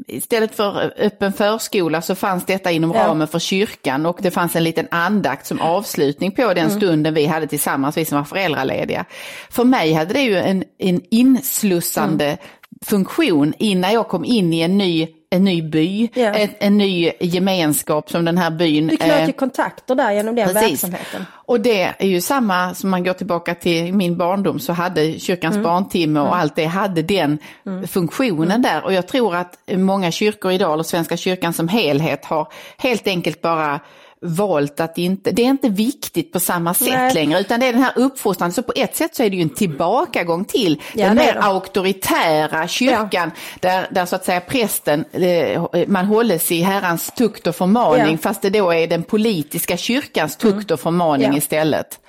istället 0.08 0.56
för 0.56 0.94
öppen 0.98 1.34
förskola 1.34 2.02
så 2.02 2.16
fanns 2.16 2.46
detta 2.46 2.72
inom 2.72 2.92
ja. 2.92 3.08
ramen 3.08 3.28
för 3.28 3.40
kyrkan 3.40 4.06
och 4.06 4.18
det 4.22 4.32
fanns 4.32 4.56
en 4.56 4.64
liten 4.64 4.88
andakt 4.92 5.46
som 5.46 5.62
avslutning 5.62 6.32
på 6.32 6.54
den 6.54 6.58
mm. 6.58 6.78
stunden 6.78 7.14
vi 7.14 7.26
hade 7.26 7.48
tillsammans, 7.48 7.98
vi 7.98 8.06
som 8.06 8.18
var 8.18 8.26
föräldralediga. 8.26 9.06
För 9.50 9.64
mig 9.64 9.94
hade 9.94 10.14
det 10.14 10.22
ju 10.22 10.38
en, 10.38 10.64
en 10.78 11.02
inslussande 11.10 12.26
mm. 12.26 12.38
Funktion 12.86 13.54
innan 13.60 13.94
jag 13.94 14.08
kom 14.08 14.26
in 14.26 14.54
i 14.54 14.62
en 14.62 14.78
ny 14.78 15.08
en 15.30 15.44
ny 15.44 15.62
by, 15.62 16.10
yeah. 16.16 16.42
en, 16.42 16.50
en, 16.60 16.78
ny 16.78 17.12
gemenskap 17.20 18.10
som 18.10 18.26
den 18.26 18.38
här 18.38 18.52
byn. 18.52 18.88
Du 18.88 18.98
knöt 18.98 19.30
ju 19.30 19.34
kontakter 19.34 19.96
där 19.96 20.12
genom 20.12 20.36
den 20.36 20.48
precis. 20.48 20.72
verksamheten. 20.72 21.26
Och 21.32 21.60
det 21.60 21.94
är 22.00 22.08
ju 22.08 22.22
samma 22.22 22.74
som 22.74 22.90
man 22.90 23.04
går 23.04 23.14
tillbaka 23.14 23.56
till 23.56 23.94
min 23.94 24.18
barndom 24.18 24.60
så 24.60 24.74
hade 24.74 25.20
kyrkans 25.20 25.54
mm. 25.56 25.64
barntimme 25.64 26.20
och 26.20 26.28
mm. 26.28 26.40
allt 26.40 26.56
det 26.56 26.66
hade 26.66 27.02
den 27.02 27.38
mm. 27.66 27.88
funktionen 27.88 28.52
mm. 28.52 28.62
där. 28.62 28.84
Och 28.84 28.94
jag 28.94 29.08
tror 29.08 29.36
att 29.36 29.60
många 29.68 30.12
kyrkor 30.12 30.52
idag, 30.52 30.74
eller 30.74 30.84
Svenska 30.84 31.18
kyrkan 31.18 31.54
som 31.54 31.68
helhet, 31.68 32.26
har 32.26 32.48
helt 32.78 33.08
enkelt 33.08 33.42
bara 33.42 33.80
valt 34.22 34.80
att 34.80 34.98
inte, 34.98 35.32
det 35.32 35.42
är 35.42 35.50
inte 35.50 35.70
viktigt 35.70 36.32
på 36.32 36.40
samma 36.40 36.74
sätt 36.74 36.88
Nej. 36.88 37.14
längre 37.14 37.40
utan 37.40 37.60
det 37.60 37.66
är 37.66 37.74
den 37.74 37.84
här 37.84 37.94
uppfostran. 37.96 38.52
Så 38.52 38.64
på 38.64 38.74
ett 38.76 38.96
sätt 38.96 39.16
så 39.16 39.24
är 39.24 39.30
det 39.30 39.36
ju 39.36 39.42
en 39.42 39.50
tillbakagång 39.50 40.46
till 40.46 40.82
Ja, 40.94 41.06
den 41.08 41.16
mer 41.16 41.38
auktoritära 41.42 42.68
kyrkan 42.68 43.32
där, 43.60 43.88
där 43.92 44.06
så 44.06 44.16
att 44.16 44.26
säga 44.26 44.42
prästen, 44.42 45.06
eh, 45.12 45.64
man 45.88 46.06
hålles 46.06 46.52
i 46.52 46.62
herrans 46.62 47.12
tukt 47.12 47.48
och 47.48 47.56
förmaning 47.56 48.12
Ja. 48.12 48.18
fast 48.18 48.42
det 48.42 48.50
då 48.50 48.72
är 48.72 48.88
den 48.88 49.04
politiska 49.04 49.78
kyrkans 49.78 50.38
tukt 50.38 50.72
och 50.72 50.80
förmaning 50.80 51.32
Ja. 51.32 51.38
istället. 51.38 52.00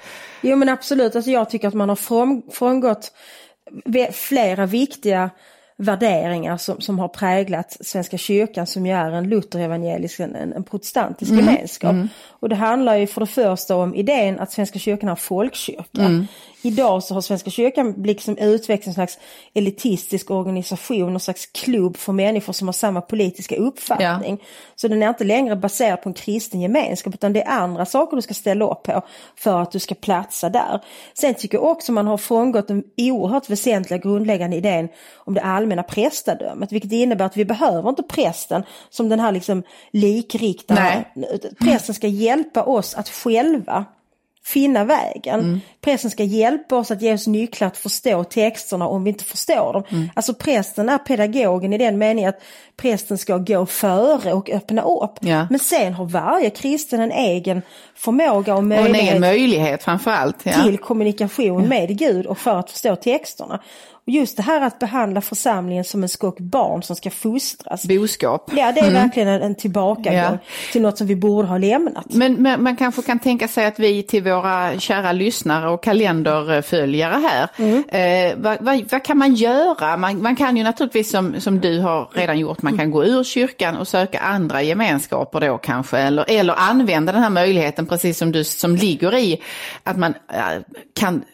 Jo 0.40 0.56
men 0.56 0.68
absolut, 0.68 1.16
alltså 1.16 1.30
jag 1.30 1.50
tycker 1.50 1.68
att 1.68 1.74
man 1.74 1.88
har 1.88 1.96
från, 1.96 2.42
frångått 2.52 3.12
flera 4.12 4.66
viktiga 4.66 5.30
värderingar 5.78 6.56
som, 6.56 6.80
som 6.80 6.98
har 6.98 7.08
präglat 7.08 7.76
Svenska 7.80 8.18
kyrkan 8.18 8.66
som 8.66 8.86
ju 8.86 8.92
är 8.92 9.10
en 9.10 9.28
lutherevangelisk, 9.28 10.20
en, 10.20 10.34
en 10.34 10.64
protestantisk 10.64 11.32
gemenskap. 11.32 11.96
Och 12.30 12.48
det 12.48 12.56
handlar 12.56 12.96
ju 12.96 13.06
för 13.06 13.20
det 13.20 13.26
första 13.26 13.76
om 13.76 13.94
idén 13.94 14.40
att 14.40 14.52
Svenska 14.52 14.78
kyrkan 14.78 15.08
är 15.08 15.10
en 15.10 15.16
folkkyrka. 15.16 16.02
Idag 16.66 17.02
så 17.02 17.14
har 17.14 17.20
Svenska 17.20 17.50
kyrkan 17.50 17.94
liksom 18.04 18.38
utvecklats 18.38 18.86
en 18.86 18.94
slags 18.94 19.18
elitistisk 19.54 20.30
organisation, 20.30 21.14
en 21.14 21.20
slags 21.20 21.46
klubb 21.46 21.96
för 21.96 22.12
människor 22.12 22.52
som 22.52 22.68
har 22.68 22.72
samma 22.72 23.00
politiska 23.00 23.56
uppfattning. 23.56 24.42
Så 24.76 24.88
den 24.88 25.02
är 25.02 25.08
inte 25.08 25.24
längre 25.24 25.56
baserad 25.56 26.02
på 26.02 26.08
en 26.08 26.14
kristen 26.14 26.60
gemenskap 26.60 27.14
utan 27.14 27.32
det 27.32 27.42
är 27.42 27.50
andra 27.50 27.86
saker 27.86 28.16
du 28.16 28.22
ska 28.22 28.34
ställa 28.34 28.70
upp 28.70 28.82
på 28.82 29.02
för 29.36 29.62
att 29.62 29.72
du 29.72 29.78
ska 29.78 29.94
platsa 29.94 30.48
där. 30.48 30.80
Sen 31.14 31.34
tycker 31.34 31.58
jag 31.58 31.64
också 31.64 31.92
man 31.92 32.06
har 32.06 32.16
frångått 32.16 32.68
den 32.68 32.84
oerhört 32.96 33.50
väsentliga 33.50 33.98
grundläggande 33.98 34.56
idén 34.56 34.88
om 35.16 35.34
det 35.34 35.40
allmänna 35.40 35.82
prästadömet 35.82 36.72
vilket 36.72 36.92
innebär 36.92 37.24
att 37.24 37.36
vi 37.36 37.44
behöver 37.44 37.88
inte 37.88 38.02
prästen 38.02 38.62
som 38.90 39.08
den 39.08 39.20
här 39.20 39.32
liksom 39.32 39.62
likriktaren. 39.90 41.04
Prästen 41.60 41.94
ska 41.94 42.06
hjälpa 42.06 42.62
oss 42.62 42.94
att 42.94 43.08
själva 43.08 43.84
finna 44.46 44.84
vägen. 44.84 45.60
Prästen 45.80 46.10
ska 46.10 46.24
hjälpa 46.24 46.76
oss 46.76 46.90
att 46.90 47.02
ge 47.02 47.14
oss 47.14 47.26
nycklar 47.26 47.68
att 47.68 47.76
förstå 47.76 48.24
texterna 48.24 48.86
om 48.86 49.04
vi 49.04 49.10
inte 49.10 49.24
förstår 49.24 49.72
dem. 49.72 50.10
Alltså 50.14 50.34
prästen 50.34 50.88
är 50.88 50.98
pedagogen 50.98 51.72
i 51.72 51.78
den 51.78 51.98
meningen 51.98 52.28
att 52.28 52.42
prästen 52.76 53.18
ska 53.18 53.38
gå 53.38 53.66
före 53.66 54.32
och 54.32 54.50
öppna 54.50 54.82
upp. 54.82 55.18
Ja. 55.20 55.46
Men 55.50 55.58
sen 55.58 55.94
har 55.94 56.04
varje 56.04 56.50
kristen 56.50 57.00
en 57.00 57.12
egen 57.12 57.62
förmåga 57.94 58.54
och 58.54 58.58
Och 58.58 58.62
en 58.62 58.68
möjlighet 58.68 59.08
egen 59.08 59.20
möjlighet 59.20 59.82
framförallt. 59.82 60.36
Ja. 60.42 60.62
till 60.64 60.78
kommunikation 60.78 61.68
med 61.68 61.98
Gud 61.98 62.26
och 62.26 62.38
för 62.38 62.58
att 62.58 62.70
förstå 62.70 62.96
texterna. 62.96 63.60
Just 64.08 64.36
det 64.36 64.42
här 64.42 64.60
att 64.60 64.78
behandla 64.78 65.20
församlingen 65.20 65.84
som 65.84 66.02
en 66.02 66.08
skock 66.08 66.40
barn 66.40 66.82
som 66.82 66.96
ska 66.96 67.10
fostras. 67.10 67.86
Boskap. 67.86 68.50
Ja, 68.56 68.72
det 68.72 68.80
är 68.80 68.90
verkligen 68.92 69.28
en, 69.28 69.42
en 69.42 69.54
tillbakagång 69.54 70.14
Ja. 70.14 70.38
till 70.72 70.82
något 70.82 70.98
som 70.98 71.06
vi 71.06 71.16
borde 71.16 71.48
ha 71.48 71.58
lämnat. 71.58 72.14
Men, 72.14 72.34
men 72.34 72.62
man 72.62 72.76
kanske 72.76 73.02
kan 73.02 73.18
tänka 73.18 73.48
sig 73.48 73.66
att 73.66 73.78
vi 73.78 74.02
till 74.02 74.22
våra 74.22 74.78
kära 74.78 75.12
lyssnare 75.12 75.70
och 75.70 75.82
kalenderföljare 75.82 77.22
här, 77.22 77.48
eh, 78.28 78.34
vad, 78.36 78.56
vad, 78.60 78.82
vad 78.90 79.04
kan 79.04 79.18
man 79.18 79.34
göra? 79.34 79.96
Man, 79.96 80.22
man 80.22 80.36
kan 80.36 80.56
ju 80.56 80.62
naturligtvis 80.62 81.10
som, 81.10 81.40
som 81.40 81.60
du 81.60 81.80
har 81.80 82.08
redan 82.14 82.38
gjort, 82.38 82.62
man 82.62 82.78
kan 82.78 82.90
gå 82.90 83.04
ur 83.04 83.24
kyrkan 83.24 83.76
och 83.76 83.88
söka 83.88 84.18
andra 84.18 84.62
gemenskaper 84.62 85.40
då 85.40 85.58
kanske, 85.58 85.98
eller, 85.98 86.24
eller 86.28 86.54
använda 86.54 87.12
den 87.12 87.22
här 87.22 87.30
möjligheten 87.30 87.86
precis 87.86 88.18
som 88.18 88.32
du 88.32 88.44
som 88.44 88.76
ligger 88.76 89.14
i 89.14 89.42
att 89.82 89.96
man 89.96 90.14
eh, 90.32 90.62
kan 90.94 91.24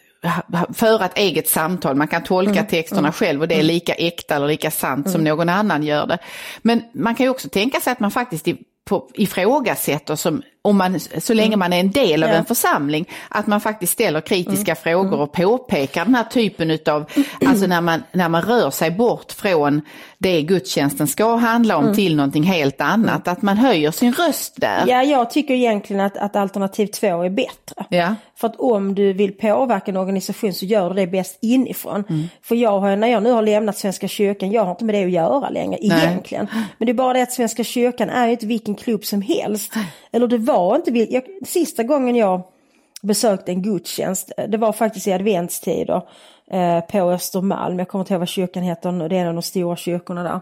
föra 0.73 1.05
ett 1.05 1.17
eget 1.17 1.49
samtal, 1.49 1.95
man 1.95 2.07
kan 2.07 2.23
tolka 2.23 2.63
texterna 2.63 3.11
själv 3.11 3.41
och 3.41 3.47
det 3.47 3.59
är 3.59 3.63
lika 3.63 3.93
äkta 3.93 4.35
eller 4.35 4.47
lika 4.47 4.71
sant 4.71 5.09
som 5.09 5.23
någon 5.23 5.49
annan 5.49 5.83
gör 5.83 6.07
det. 6.07 6.17
Men 6.61 6.83
man 6.93 7.15
kan 7.15 7.25
ju 7.25 7.29
också 7.29 7.49
tänka 7.49 7.79
sig 7.79 7.91
att 7.91 7.99
man 7.99 8.11
faktiskt 8.11 8.47
på, 8.85 9.09
ifrågasätter 9.13 10.15
som 10.15 10.41
om 10.65 10.77
man, 10.77 10.99
så 10.99 11.33
länge 11.33 11.55
man 11.55 11.73
är 11.73 11.79
en 11.79 11.91
del 11.91 12.23
av 12.23 12.29
Ja. 12.29 12.35
en 12.35 12.45
församling, 12.45 13.09
att 13.29 13.47
man 13.47 13.61
faktiskt 13.61 13.93
ställer 13.93 14.21
kritiska 14.21 14.75
frågor 14.75 15.19
och 15.19 15.31
påpekar 15.31 16.05
den 16.05 16.15
här 16.15 16.23
typen 16.23 16.71
utav, 16.71 17.05
alltså 17.45 17.67
när 17.67 17.81
man, 17.81 18.03
när 18.11 18.29
man 18.29 18.41
rör 18.41 18.71
sig 18.71 18.91
bort 18.91 19.31
från 19.31 19.81
det 20.17 20.41
gudstjänsten 20.41 21.07
ska 21.07 21.35
handla 21.35 21.77
om 21.77 21.95
till 21.95 22.15
någonting 22.15 22.43
helt 22.43 22.81
annat, 22.81 23.27
att 23.27 23.41
man 23.41 23.57
höjer 23.57 23.91
sin 23.91 24.13
röst 24.13 24.53
där. 24.57 24.83
Ja, 24.87 25.03
jag 25.03 25.29
tycker 25.29 25.53
egentligen 25.53 26.05
att, 26.05 26.17
att 26.17 26.35
alternativ 26.35 26.87
två 26.87 27.23
är 27.23 27.29
bättre. 27.29 27.85
Ja. 27.89 28.15
För 28.35 28.47
att 28.47 28.55
om 28.55 28.95
du 28.95 29.13
vill 29.13 29.31
påverka 29.33 29.91
en 29.91 29.97
organisation 29.97 30.53
så 30.53 30.65
gör 30.65 30.89
du 30.89 30.95
det 30.95 31.07
bäst 31.07 31.37
inifrån. 31.41 32.29
För 32.41 32.55
jag 32.55 32.79
har, 32.79 32.95
när 32.95 33.07
jag 33.07 33.23
nu 33.23 33.31
har 33.31 33.41
lämnat 33.41 33.77
Svenska 33.77 34.07
kyrkan, 34.07 34.51
jag 34.51 34.63
har 34.63 34.71
inte 34.71 34.85
med 34.85 34.95
det 34.95 35.03
att 35.03 35.11
göra 35.11 35.49
längre 35.49 35.77
Nej. 35.81 36.03
egentligen. 36.03 36.47
Men 36.77 36.85
det 36.85 36.91
är 36.91 36.93
bara 36.93 37.13
det 37.13 37.21
att 37.21 37.31
Svenska 37.31 37.63
kyrkan 37.63 38.09
är 38.09 38.25
ju 38.25 38.31
inte 38.31 38.45
vilken 38.45 38.75
klubb 38.75 39.05
som 39.05 39.21
helst. 39.21 39.73
Eller 40.11 40.27
det 40.27 40.37
var 40.37 40.52
inte, 40.75 40.91
vil- 40.91 41.07
jag, 41.09 41.23
sista 41.47 41.83
gången 41.83 42.15
jag 42.15 42.41
besökte 43.01 43.51
en 43.51 43.61
gudstjänst, 43.61 44.31
eh, 44.37 44.49
det 44.49 44.57
var 44.57 44.71
faktiskt 44.71 45.07
i 45.07 45.13
adventstider 45.13 46.01
eh, 46.51 46.79
på 46.79 47.11
Östermalm. 47.11 47.79
Jag 47.79 47.87
kommer 47.87 48.03
inte 48.03 48.13
ihåg 48.13 48.19
vad 48.19 48.27
kyrkan 48.27 48.63
heter 48.63 48.91
nu, 48.91 49.07
det 49.07 49.17
är 49.17 49.21
en 49.21 49.27
av 49.27 49.33
de 49.33 49.41
stora 49.41 49.75
kyrkorna 49.75 50.23
där. 50.23 50.39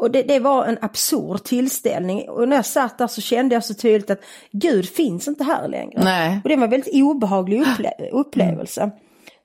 Och 0.00 0.10
det, 0.10 0.22
det 0.22 0.38
var 0.38 0.64
en 0.64 0.78
absurd 0.80 1.44
tillställning 1.44 2.28
och 2.28 2.48
när 2.48 2.56
jag 2.56 2.66
satt 2.66 2.98
där 2.98 3.06
så 3.06 3.20
kände 3.20 3.54
jag 3.54 3.64
så 3.64 3.74
tydligt 3.74 4.10
att 4.10 4.20
Gud 4.52 4.88
finns 4.88 5.28
inte 5.28 5.44
här 5.44 5.68
längre. 5.68 6.04
Nej. 6.04 6.40
Och 6.44 6.48
det 6.48 6.56
var 6.56 6.64
en 6.64 6.70
väldigt 6.70 7.02
obehaglig 7.04 7.62
upple- 7.62 8.10
upplevelse. 8.12 8.90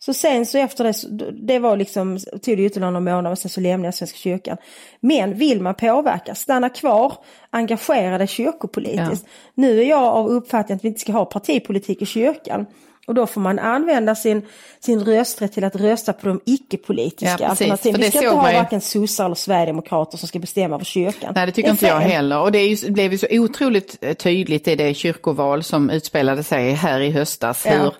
Så 0.05 0.13
sen 0.13 0.45
så 0.45 0.57
efter 0.57 0.83
det, 0.83 1.31
det 1.31 1.59
var 1.59 1.77
liksom, 1.77 2.17
tog 2.17 2.57
det 2.57 2.63
ytterligare 2.63 2.91
några 2.91 3.15
månader 3.15 3.31
och 3.31 3.37
sen 3.37 3.51
så 3.51 3.61
lämnade 3.61 3.87
jag 3.87 3.93
Svenska 3.93 4.17
kyrkan. 4.17 4.57
Men 4.99 5.37
vill 5.37 5.61
man 5.61 5.75
påverka, 5.75 6.35
stanna 6.35 6.69
kvar, 6.69 7.13
engagera 7.49 8.17
dig 8.17 8.27
kyrkopolitiskt. 8.27 9.25
Nu 9.55 9.79
är 9.79 9.85
jag 9.89 10.03
av 10.03 10.27
uppfattningen 10.27 10.77
att 10.77 10.83
vi 10.83 10.87
inte 10.87 10.99
ska 10.99 11.11
ha 11.11 11.25
partipolitik 11.25 12.01
i 12.01 12.05
kyrkan. 12.05 12.65
Och 13.07 13.13
då 13.15 13.27
får 13.27 13.41
man 13.41 13.59
använda 13.59 14.15
sin, 14.15 14.41
sin 14.79 15.05
rösträtt 15.05 15.53
till 15.53 15.63
att 15.63 15.75
rösta 15.75 16.13
på 16.13 16.27
de 16.27 16.41
icke-politiska 16.45 17.37
Ja, 17.39 17.47
alternativen. 17.47 17.99
Vi 18.01 18.05
det 18.05 18.11
ska 18.11 18.19
inte 18.19 18.35
ha 18.35 18.51
ju- 18.51 18.57
varken 18.57 18.81
sossar 18.81 19.25
eller 19.25 19.35
sverigedemokrater 19.35 20.17
som 20.17 20.27
ska 20.27 20.39
bestämma 20.39 20.75
över 20.75 20.85
kyrkan. 20.85 21.33
Nej, 21.35 21.45
det 21.45 21.51
tycker 21.51 21.69
är 21.69 21.71
inte 21.71 21.87
jag 21.87 21.99
heller. 21.99 22.39
Och 22.39 22.51
det 22.51 22.59
är 22.59 22.67
ju, 22.67 22.91
blev 22.91 23.11
ju 23.11 23.17
så 23.17 23.27
otroligt 23.29 23.97
eh, 24.01 24.13
tydligt 24.13 24.67
i 24.67 24.75
det 24.75 24.93
kyrkoval 24.93 25.63
som 25.63 25.89
utspelade 25.89 26.43
sig 26.43 26.71
här 26.71 26.99
i 26.99 27.11
höstas. 27.11 27.65
Ja. 27.65 27.71
Hur, 27.71 27.93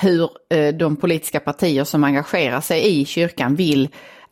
hur 0.00 0.30
eh, 0.50 0.74
de 0.74 0.96
politiska 0.96 1.40
partier 1.40 1.84
som 1.84 2.04
engagerar 2.04 2.60
sig 2.60 3.00
i 3.00 3.04
kyrkan 3.04 3.54
vill 3.54 3.88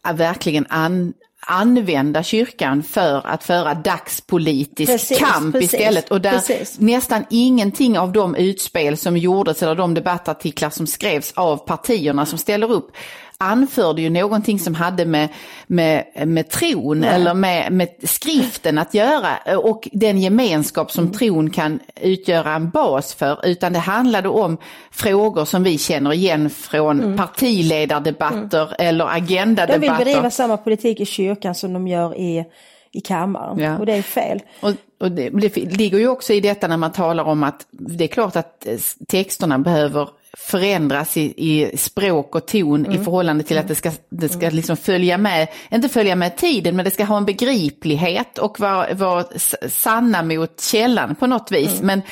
eh, 0.08 0.14
verkligen 0.14 0.66
an, 0.68 1.12
använda 1.46 2.22
kyrkan 2.22 2.82
för 2.82 3.26
att 3.26 3.44
föra 3.44 3.74
dagspolitisk 3.74 4.92
Precis, 4.92 5.18
kamp 5.18 5.54
precis, 5.54 5.74
istället. 5.74 6.10
Och 6.10 6.20
där 6.20 6.32
precis. 6.32 6.78
nästan 6.78 7.24
ingenting 7.30 7.98
av 7.98 8.12
de 8.12 8.34
utspel 8.34 8.96
som 8.96 9.16
gjordes 9.16 9.62
eller 9.62 9.74
de 9.74 9.94
debattartiklar 9.94 10.70
som 10.70 10.86
skrevs 10.86 11.32
av 11.36 11.56
partierna 11.56 12.26
som 12.26 12.38
ställer 12.38 12.72
upp 12.72 12.90
anförde 13.38 14.02
ju 14.02 14.10
någonting 14.10 14.58
som 14.58 14.74
hade 14.74 15.04
med, 15.04 15.28
med, 15.66 16.04
med 16.26 16.48
tron 16.48 17.04
eller 17.04 17.34
med, 17.34 17.72
med 17.72 17.88
skriften 18.02 18.78
att 18.78 18.94
göra. 18.94 19.58
Och 19.58 19.88
den 19.92 20.20
gemenskap 20.20 20.92
som 20.92 21.12
tron 21.12 21.50
kan 21.50 21.80
utgöra 22.00 22.54
en 22.54 22.70
bas 22.70 23.14
för. 23.14 23.46
Utan 23.46 23.72
det 23.72 23.78
handlade 23.78 24.28
om 24.28 24.58
frågor 24.90 25.44
som 25.44 25.62
vi 25.62 25.78
känner 25.78 26.12
igen 26.12 26.50
från 26.50 27.16
partiledardebatter 27.16 28.74
eller 28.78 29.04
De 29.04 29.14
vill 29.14 29.22
agendadebatter. 29.22 30.04
bedriva 30.04 30.30
samma 30.30 30.56
politik 30.56 31.00
i 31.00 31.06
kyrkan 31.06 31.54
som 31.54 31.72
de 31.72 31.88
gör 31.88 32.14
i, 32.18 32.44
i 32.96 33.00
kammaren. 33.00 33.58
Ja. 33.58 33.78
Och 33.78 33.86
det 33.86 33.92
är 33.92 34.02
fel. 34.02 34.42
Och, 34.60 34.72
och 35.00 35.12
det, 35.12 35.30
det 35.30 35.56
ligger 35.56 35.98
ju 35.98 36.08
också 36.08 36.32
i 36.32 36.40
detta 36.40 36.68
när 36.68 36.76
man 36.76 36.92
talar 36.92 37.24
om 37.24 37.42
att 37.42 37.66
det 37.70 38.04
är 38.04 38.08
klart 38.08 38.36
att 38.36 38.66
eh, 38.66 38.78
texterna 39.08 39.58
behöver 39.58 40.08
förändras 40.38 41.16
i, 41.16 41.34
i 41.36 41.76
språk 41.76 42.34
och 42.34 42.46
ton 42.46 42.92
i 42.92 42.98
förhållande 42.98 43.44
till 43.44 43.58
att 43.58 43.68
det 43.68 43.74
ska, 43.74 43.92
det 44.08 44.28
ska 44.28 44.50
liksom 44.50 44.76
följa 44.76 45.18
med, 45.18 45.48
inte 45.70 45.88
följa 45.88 46.16
med 46.16 46.36
tiden, 46.36 46.76
men 46.76 46.84
det 46.84 46.90
ska 46.90 47.04
ha 47.04 47.16
en 47.16 47.24
begriplighet 47.24 48.38
och 48.38 48.60
vara, 48.60 48.94
vara 48.94 49.24
sanna 49.68 50.22
mot 50.22 50.60
källan 50.60 51.14
på 51.14 51.26
något 51.26 51.52
vis. 51.52 51.82
Men, 51.82 52.02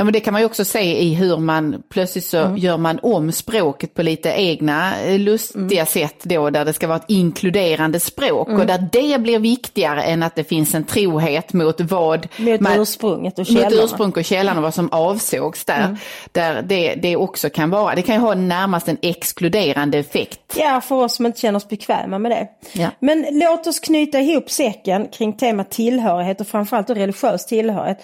ja, 0.00 0.04
men 0.04 0.12
det 0.12 0.20
kan 0.20 0.32
man 0.32 0.42
ju 0.42 0.46
också 0.46 0.64
se 0.64 1.02
i 1.02 1.14
hur 1.14 1.36
man 1.36 1.82
plötsligt 1.88 2.24
så 2.24 2.54
gör 2.56 2.76
man 2.76 2.98
om 3.02 3.32
språket 3.32 3.94
på 3.94 4.02
lite 4.02 4.28
egna 4.28 5.00
eh, 5.00 5.18
lustiga 5.18 5.86
sätt 5.86 6.16
då, 6.22 6.50
där 6.50 6.64
det 6.64 6.72
ska 6.72 6.86
vara 6.86 6.96
ett 6.98 7.04
inkluderande 7.08 8.00
språk 8.00 8.48
och 8.48 8.66
där 8.66 8.88
det 8.92 9.20
blir 9.20 9.38
viktigare 9.38 10.02
än 10.02 10.22
att 10.22 10.34
det 10.34 10.44
finns 10.44 10.74
en 10.74 10.84
trohet 10.84 11.52
mot 11.52 11.80
vad 11.80 12.28
Mot 12.36 12.60
man- 12.60 12.80
ursprunget 12.80 13.38
och 13.38 13.50
mot 13.50 13.60
källorna. 13.60 13.82
ursprung 13.84 14.12
och 14.16 14.24
källan 14.24 14.56
och 14.56 14.62
vad 14.62 14.74
som 14.74 14.88
avsågs 14.92 15.64
där. 15.64 15.96
Där 16.32 16.62
det, 16.62 16.94
det 16.94 17.16
också 17.16 17.50
kan 17.50 17.70
vara, 17.70 17.94
det 17.94 18.02
kan 18.02 18.14
ju 18.14 18.20
ha 18.20 18.34
närmast 18.34 18.88
en 18.88 18.98
exkluderande 19.02 19.98
effekt. 19.98 20.40
Ja, 20.56 20.80
för 20.80 20.94
oss 20.96 21.16
som 21.16 21.26
inte 21.26 21.40
känner 21.40 21.56
oss 21.56 21.68
bekväma 21.68 22.18
med 22.18 22.30
det. 22.30 22.48
Ja. 22.80 22.88
Men 23.00 23.26
låt 23.30 23.66
oss 23.66 23.80
knyta 23.80 24.20
ihop 24.20 24.50
säcken 24.50 25.08
kring 25.08 25.32
temat 25.32 25.70
tillhörighet 25.70 26.40
och 26.40 26.46
framförallt 26.46 26.90
religiös 26.90 27.46
tillhörighet. 27.46 27.98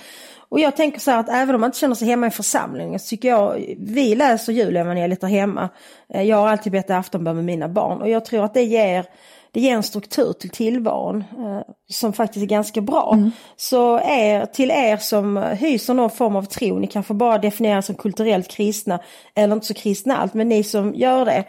Och 0.48 0.60
jag 0.60 0.76
tänker 0.76 1.00
så 1.00 1.10
här 1.10 1.18
att 1.18 1.28
även 1.28 1.54
om 1.54 1.60
man 1.60 1.68
inte 1.68 1.78
känner 1.78 1.94
sig 1.94 2.08
hemma 2.08 2.26
i 2.26 2.30
församlingen 2.30 3.00
så 3.00 3.08
tycker 3.08 3.28
jag, 3.28 3.74
vi 3.78 4.14
läser 4.14 4.52
julevangeliet 4.52 5.20
där 5.20 5.28
hemma. 5.28 5.68
Eh, 6.08 6.22
Jag 6.22 6.36
har 6.36 6.48
alltid 6.48 6.72
bett 6.72 6.90
aftonbön 6.90 7.36
med 7.36 7.44
mina 7.44 7.68
barn 7.68 8.02
och 8.02 8.08
jag 8.08 8.24
tror 8.24 8.44
att 8.44 8.54
det 8.54 8.62
ger 8.62 9.06
det 9.52 9.60
ger 9.60 9.74
en 9.74 9.82
struktur 9.82 10.32
till 10.32 10.50
tillvaron 10.50 11.24
eh, 11.38 11.60
som 11.90 12.12
faktiskt 12.12 12.42
är 12.42 12.46
ganska 12.46 12.80
bra. 12.80 13.18
Så 13.56 14.00
er, 14.00 14.46
till 14.46 14.70
er 14.70 14.96
som 14.96 15.36
hyser 15.36 15.94
någon 15.94 16.10
form 16.10 16.36
av 16.36 16.42
tro, 16.42 16.78
ni 16.78 16.86
kanske 16.86 17.14
bara 17.14 17.38
definierar 17.38 17.80
som 17.80 17.94
kulturellt 17.94 18.48
kristna 18.48 19.00
eller 19.34 19.54
inte 19.54 19.66
så 19.66 19.74
kristna 19.74 20.16
allt, 20.16 20.34
men 20.34 20.48
ni 20.48 20.64
som 20.64 20.94
gör 20.94 21.24
det, 21.24 21.44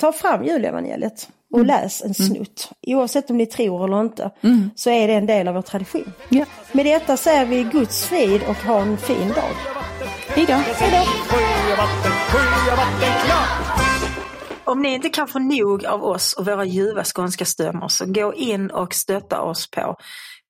ta 0.00 0.12
fram 0.12 0.44
julevangeliet 0.44 1.28
och 1.54 1.66
läs 1.66 2.02
en 2.02 2.14
snutt. 2.14 2.70
Oavsett 2.86 3.30
om 3.30 3.36
ni 3.36 3.46
tror 3.46 3.84
eller 3.84 4.00
inte 4.00 4.30
så 4.74 4.90
är 4.90 5.08
det 5.08 5.14
en 5.14 5.26
del 5.26 5.48
av 5.48 5.54
vår 5.54 5.62
tradition. 5.62 6.12
Ja. 6.28 6.44
Med 6.72 6.86
detta 6.86 7.16
säger 7.16 7.46
vi 7.46 7.62
Guds 7.62 8.06
frid 8.06 8.42
och 8.48 8.56
ha 8.56 8.80
en 8.80 8.96
fin 8.96 9.28
dag. 9.28 9.54
Hej 10.28 10.46
då. 10.48 10.54
Om 14.64 14.82
ni 14.82 14.94
inte 14.94 15.08
kan 15.08 15.28
få 15.28 15.38
nog 15.38 15.84
av 15.84 16.04
oss 16.04 16.32
och 16.32 16.46
våra 16.46 16.64
ljuva 16.64 17.04
skånska 17.04 17.44
stämmor 17.44 17.88
så 17.88 18.04
gå 18.06 18.34
in 18.34 18.70
och 18.70 18.94
stötta 18.94 19.40
oss 19.40 19.70
på 19.70 19.96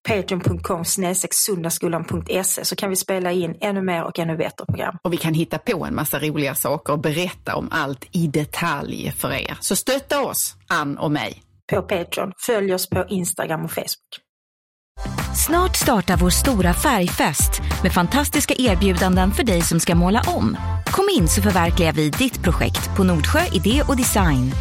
patreon.com 0.09 0.85
sundagskolan.se 1.31 2.65
så 2.65 2.77
kan 2.77 2.91
vi 2.91 2.97
spela 2.97 3.33
in 3.33 3.57
ännu 3.61 3.83
mer 3.83 4.05
och 4.05 4.19
ännu 4.19 4.37
bättre 4.37 4.67
program. 4.67 4.97
Och 5.03 5.13
vi 5.13 5.17
kan 5.17 5.35
hitta 5.35 5.59
på 5.59 5.85
en 5.85 5.95
massa 5.95 6.19
roliga 6.19 6.55
saker 6.55 6.93
och 6.93 7.01
berätta 7.01 7.57
om 7.57 7.69
allt 7.71 8.07
i 8.13 8.27
detalj 8.27 9.13
för 9.17 9.33
er. 9.33 9.57
Så 9.61 9.77
stötta 9.77 10.25
oss, 10.25 10.57
Ann 10.69 10.99
och 10.99 11.13
mig. 11.13 11.43
På 11.73 11.83
Patreon. 11.83 12.33
Följ 12.47 12.75
oss 12.75 12.89
på 12.89 13.05
Instagram 13.09 13.65
och 13.65 13.71
Facebook. 13.71 14.25
Snart 15.47 15.77
startar 15.77 16.17
vår 16.17 16.31
stora 16.31 16.75
färgfest 16.75 17.63
med 17.83 17.93
fantastiska 17.93 18.55
erbjudanden 18.59 19.31
för 19.33 19.45
dig 19.45 19.63
som 19.63 19.81
ska 19.81 19.95
måla 19.95 20.23
om. 20.27 20.57
Kom 20.87 21.09
in 21.19 21.29
så 21.29 21.43
förverkligar 21.43 21.93
vi 21.93 22.11
ditt 22.11 22.43
projekt 22.43 22.97
på 22.97 23.05
Nordsjö 23.05 23.41
Idé 23.53 23.83
och 23.89 23.97
Design. 23.97 24.53